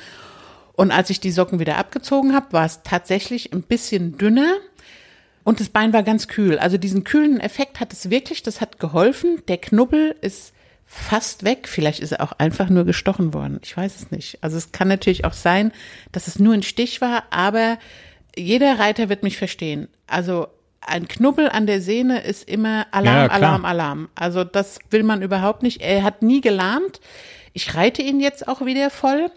[0.72, 4.56] Und als ich die Socken wieder abgezogen habe, war es tatsächlich ein bisschen dünner.
[5.44, 6.58] Und das Bein war ganz kühl.
[6.58, 9.42] Also diesen kühlen Effekt hat es wirklich, das hat geholfen.
[9.48, 10.54] Der Knubbel ist
[10.86, 11.68] fast weg.
[11.68, 13.60] Vielleicht ist er auch einfach nur gestochen worden.
[13.62, 14.38] Ich weiß es nicht.
[14.40, 15.72] Also es kann natürlich auch sein,
[16.12, 17.78] dass es nur ein Stich war, aber
[18.36, 19.88] jeder Reiter wird mich verstehen.
[20.06, 20.48] Also
[20.86, 23.26] ein Knubbel an der Sehne ist immer Alarm, Ja.
[23.28, 24.08] Alarm, Alarm.
[24.14, 25.80] Also das will man überhaupt nicht.
[25.82, 27.00] Er hat nie gelahmt.
[27.52, 29.30] Ich reite ihn jetzt auch wieder voll.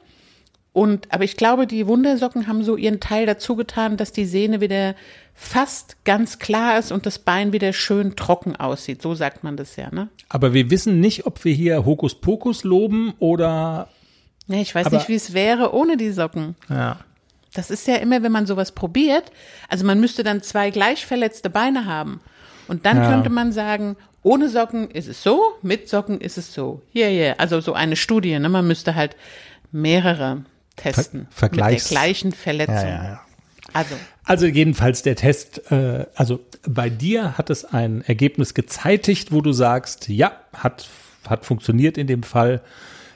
[0.72, 4.62] Und, aber ich glaube, die Wundersocken haben so ihren Teil dazu getan, dass die Sehne
[4.62, 4.94] wieder
[5.34, 9.02] fast ganz klar ist und das Bein wieder schön trocken aussieht.
[9.02, 10.10] So sagt man das ja, ne?
[10.30, 13.88] Aber wir wissen nicht, ob wir hier Hokuspokus loben oder
[14.48, 16.56] Nee, ich weiß Aber- nicht, wie es wäre ohne die Socken.
[16.70, 16.98] ja.
[17.54, 19.32] Das ist ja immer, wenn man sowas probiert.
[19.70, 22.22] Also man müsste dann zwei gleich verletzte Beine haben.
[22.68, 23.10] Und dann Ja.
[23.12, 26.82] könnte man sagen, ohne Socken ist es so, mit Socken ist es so.
[26.92, 27.40] Hier, hier.
[27.40, 28.38] Also so eine Studie.
[28.38, 28.50] Ne?
[28.50, 29.16] Man müsste halt
[29.72, 30.44] mehrere
[30.76, 31.28] testen.
[31.32, 32.76] Ver- Vergleichs- Mit der gleichen Verletzung.
[32.76, 33.22] Ja, ja, ja.
[33.74, 39.42] Also, Also jedenfalls der Test, äh, also bei dir hat es ein Ergebnis gezeitigt, wo
[39.42, 40.88] du sagst, ja, hat,
[41.28, 42.62] hat funktioniert in dem Fall.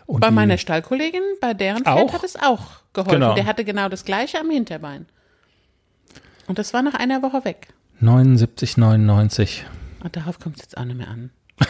[0.06, 2.14] Und bei die- meiner Stallkollegin, bei deren Pferd Auch?
[2.14, 3.20] hat es auch geholfen.
[3.22, 3.36] Genau.
[3.36, 5.06] Der hatte genau das gleiche am Hinterbein.
[6.48, 7.70] Und das war nach einer Woche weg.
[8.02, 9.66] 79, 99.
[10.04, 11.30] Und darauf kommt es jetzt auch nicht mehr an.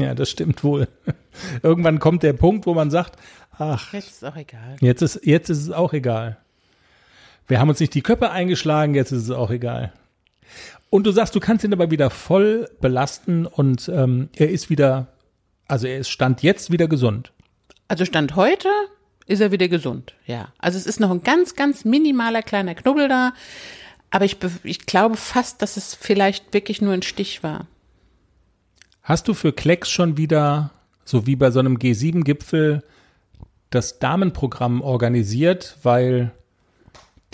[0.00, 0.86] Ja, das stimmt wohl.
[1.64, 3.16] Irgendwann kommt der Punkt, wo man sagt,
[3.58, 4.76] ach, Jetzt ist auch egal.
[4.80, 6.36] jetzt ist, jetzt ist es auch egal.
[7.48, 9.92] Wir haben uns nicht die Köpfe eingeschlagen, jetzt ist es auch egal.
[10.88, 15.08] Und du sagst, du kannst ihn aber wieder voll belasten und ähm, er ist wieder,
[15.66, 17.32] also er ist Stand jetzt wieder gesund.
[17.88, 18.68] Also Stand heute
[19.26, 20.52] ist er wieder gesund, ja.
[20.58, 23.32] Also es ist noch ein ganz, ganz minimaler kleiner Knubbel da,
[24.10, 27.66] aber ich, ich glaube fast, dass es vielleicht wirklich nur ein Stich war.
[29.02, 30.70] Hast du für Klecks schon wieder,
[31.04, 32.82] so wie bei so einem G7-Gipfel,
[33.70, 36.30] das Damenprogramm organisiert, weil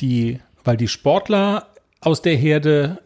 [0.00, 1.68] die, weil die Sportler
[2.00, 3.00] aus der Herde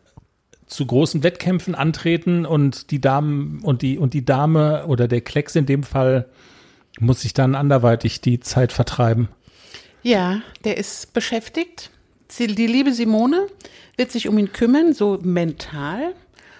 [0.67, 5.57] zu großen Wettkämpfen antreten und die Damen und die und die Dame oder der Klecks
[5.57, 6.29] in dem Fall
[6.99, 9.29] muss sich dann anderweitig die Zeit vertreiben.
[10.03, 11.91] Ja, der ist beschäftigt.
[12.39, 13.47] Die liebe Simone
[13.97, 16.15] wird sich um ihn kümmern, so mental.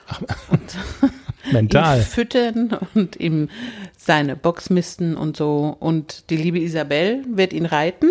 [1.53, 1.99] Mental.
[2.01, 3.49] ihn füttern und ihm
[3.97, 5.77] seine Box misten und so.
[5.79, 8.11] Und die liebe Isabel wird ihn reiten.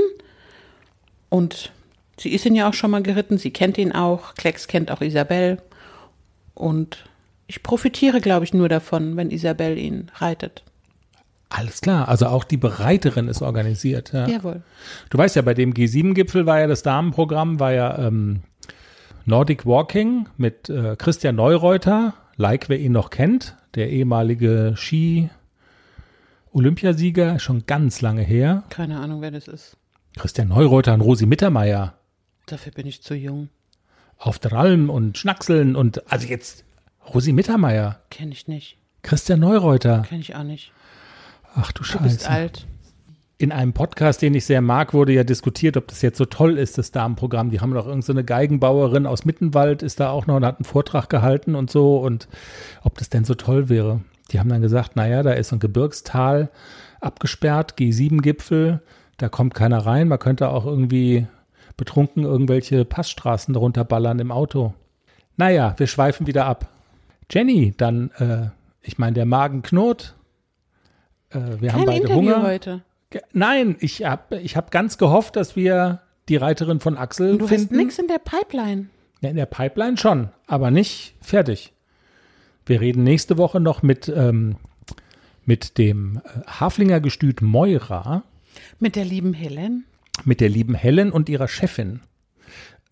[1.29, 1.71] Und
[2.19, 3.37] sie ist ihn ja auch schon mal geritten.
[3.37, 4.35] Sie kennt ihn auch.
[4.35, 5.61] Klecks kennt auch Isabel.
[6.53, 7.05] Und
[7.47, 10.63] ich profitiere, glaube ich, nur davon, wenn Isabel ihn reitet.
[11.49, 14.11] Alles klar, also auch die Bereiterin ist organisiert.
[14.13, 14.27] Ja.
[14.27, 14.61] Jawohl.
[15.09, 18.41] Du weißt ja, bei dem G7-Gipfel war ja das Damenprogramm, war ja ähm,
[19.25, 27.65] Nordic Walking mit äh, Christian Neureuter, like wer ihn noch kennt, der ehemalige Ski-Olympiasieger, schon
[27.65, 28.63] ganz lange her.
[28.69, 29.77] Keine Ahnung, wer das ist.
[30.17, 31.93] Christian Neureuter und Rosi Mittermeier
[32.47, 33.49] Dafür bin ich zu jung.
[34.17, 36.63] auf der Alm und Schnackseln und also jetzt
[37.13, 38.77] Rosi Mittermeier, Kenne ich nicht.
[39.03, 40.01] Christian Neureuter.
[40.09, 40.71] Kenne ich auch nicht.
[41.55, 42.29] Ach du Du bist Scheiße.
[42.29, 42.67] alt.
[43.39, 46.57] in einem Podcast, den ich sehr mag, wurde ja diskutiert, ob das jetzt so toll
[46.57, 47.51] ist, das Damenprogramm.
[47.51, 50.57] Die haben doch irgendeine so eine Geigenbauerin aus Mittenwald ist da auch noch und hat
[50.57, 52.27] einen Vortrag gehalten und so und
[52.83, 54.01] ob das denn so toll wäre.
[54.31, 56.49] Die haben dann gesagt, naja, da ist so ein Gebirgstal
[56.99, 58.81] abgesperrt, G7-Gipfel,
[59.17, 60.07] da kommt keiner rein.
[60.07, 61.27] Man könnte auch irgendwie
[61.77, 64.73] betrunken irgendwelche Passstraßen darunter ballern im Auto.
[65.37, 66.67] Naja, wir schweifen wieder ab.
[67.29, 68.47] Jenny, dann, äh,
[68.81, 70.15] ich meine, der Magen knurrt.
[71.29, 72.43] Äh, wir haben Kein beide Interview Hunger.
[72.43, 72.81] heute.
[73.09, 77.45] Ge- Nein, ich habe ich hab ganz gehofft, dass wir die Reiterin von Axel Du
[77.45, 77.77] hast finden.
[77.77, 78.87] nichts in der Pipeline.
[79.21, 81.73] Ja, in der Pipeline schon, aber nicht fertig.
[82.65, 84.57] Wir reden nächste Woche noch mit, ähm,
[85.45, 88.23] mit dem äh, Haflinger Gestüt Moira,
[88.79, 89.85] Mit der lieben Helen.
[90.25, 92.01] mit der lieben Helen und ihrer Chefin.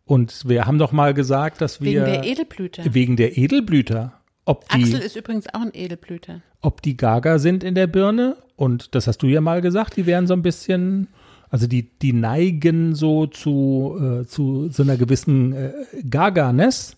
[0.05, 2.93] Und wir haben doch mal gesagt, dass wir Wegen der Edelblüte.
[2.93, 4.13] wegen der Edelblüter,
[4.45, 6.41] ob die, Axel ist übrigens auch ein Edelblüter.
[6.61, 8.37] ob die Gaga sind in der Birne.
[8.55, 11.07] Und das hast du ja mal gesagt, die wären so ein bisschen,
[11.49, 15.73] also die, die neigen so zu, äh, zu so einer gewissen äh,
[16.09, 16.95] Gaga-ness.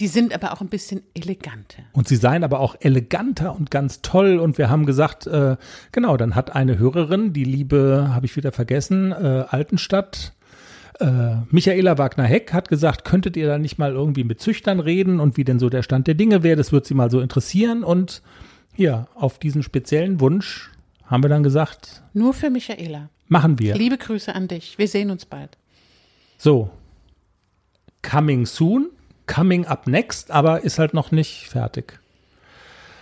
[0.00, 1.82] Die sind aber auch ein bisschen eleganter.
[1.92, 4.38] Und sie seien aber auch eleganter und ganz toll.
[4.38, 5.56] Und wir haben gesagt, äh,
[5.92, 10.32] genau, dann hat eine Hörerin, die liebe, habe ich wieder vergessen, äh, Altenstadt,
[11.00, 15.36] äh, Michaela Wagner-Heck hat gesagt, könntet ihr da nicht mal irgendwie mit Züchtern reden und
[15.36, 16.56] wie denn so der Stand der Dinge wäre?
[16.56, 17.82] Das wird sie mal so interessieren.
[17.84, 18.22] Und
[18.76, 20.70] ja, auf diesen speziellen Wunsch
[21.06, 23.08] haben wir dann gesagt, Nur für Michaela.
[23.28, 23.74] machen wir.
[23.74, 24.78] Liebe Grüße an dich.
[24.78, 25.56] Wir sehen uns bald.
[26.38, 26.70] So,
[28.02, 28.90] coming soon,
[29.26, 31.98] coming up next, aber ist halt noch nicht fertig.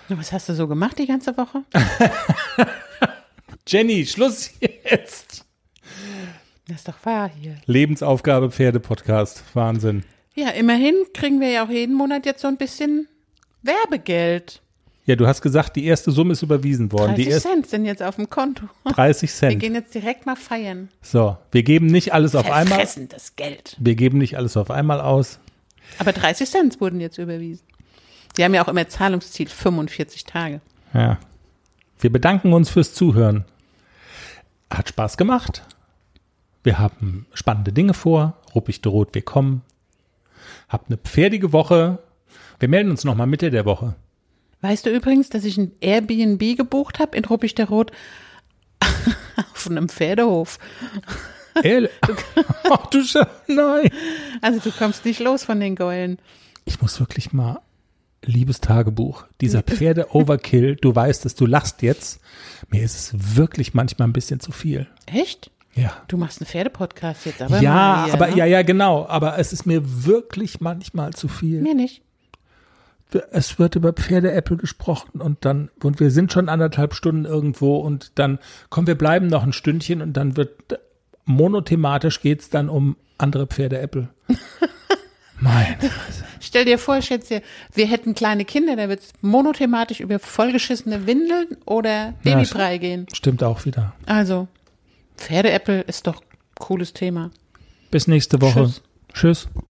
[0.08, 1.62] Was hast du so gemacht die ganze Woche?
[3.66, 5.44] Jenny, Schluss jetzt.
[6.68, 7.56] Das ist doch wahr hier.
[7.66, 9.42] Lebensaufgabe Pferde-Podcast.
[9.54, 10.04] Wahnsinn.
[10.34, 13.08] Ja, immerhin kriegen wir ja auch jeden Monat jetzt so ein bisschen
[13.62, 14.60] Werbegeld.
[15.06, 17.14] Ja, du hast gesagt, die erste Summe ist überwiesen worden.
[17.14, 18.68] 30 Die Cent sind jetzt auf dem Konto.
[18.84, 19.60] 30 Wir Cent.
[19.60, 20.90] gehen jetzt direkt mal feiern.
[21.00, 22.86] So, wir geben nicht alles auf einmal.
[23.08, 23.74] Das Geld.
[23.80, 25.38] Wir geben nicht alles auf einmal aus.
[25.98, 27.64] Aber 30 Cent wurden jetzt überwiesen.
[28.36, 30.60] Die haben ja auch immer Zahlungsziel 45 Tage.
[30.92, 31.18] Ja.
[31.98, 33.46] Wir bedanken uns fürs Zuhören.
[34.70, 35.62] Hat Spaß gemacht.
[36.62, 38.40] Wir haben spannende Dinge vor.
[38.54, 39.62] Ruppig de Rot, wir kommen.
[40.68, 41.98] Habt eine pferdige Woche.
[42.58, 43.94] Wir melden uns nochmal Mitte der Woche.
[44.60, 47.92] Weißt du übrigens, dass ich ein Airbnb gebucht habe in Ruppig der Rot
[49.54, 50.58] auf einem Pferdehof?
[51.62, 51.90] Ehrlich?
[52.70, 53.90] Ach du Sche Nein.
[54.42, 56.18] Also du kommst nicht los von den Geulen.
[56.64, 57.60] Ich muss wirklich mal,
[58.22, 62.20] liebes Tagebuch, dieser Pferde-Overkill, du weißt es, du lachst jetzt.
[62.68, 64.86] Mir ist es wirklich manchmal ein bisschen zu viel.
[65.06, 65.50] Echt?
[65.78, 65.92] Ja.
[66.08, 68.36] Du machst einen Pferdepodcast jetzt, aber ja, hier, aber ne?
[68.36, 69.06] ja, ja, genau.
[69.06, 71.60] Aber es ist mir wirklich manchmal zu viel.
[71.60, 72.02] Mir nicht.
[73.30, 78.18] Es wird über Pferde-Apple gesprochen und dann, und wir sind schon anderthalb Stunden irgendwo und
[78.18, 78.38] dann,
[78.68, 80.78] komm, wir bleiben noch ein Stündchen und dann wird
[81.24, 84.08] monothematisch geht's dann um andere Pferde-Apple.
[85.40, 85.76] Mein.
[86.40, 91.56] Stell dir vor, Schätze, wir hätten kleine Kinder, da wird es monothematisch über vollgeschissene Windeln
[91.64, 93.06] oder Babybrei gehen.
[93.12, 93.94] Stimmt auch wieder.
[94.06, 94.48] Also,
[95.18, 96.22] Pferdeäppel ist doch
[96.58, 97.30] cooles Thema.
[97.90, 98.64] Bis nächste Woche.
[98.64, 98.82] Tschüss.
[99.12, 99.48] Tschüss.